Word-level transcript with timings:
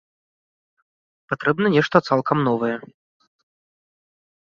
Патрэбна 1.35 1.67
нешта 1.75 1.97
цалкам 2.09 2.37
новае. 2.51 2.75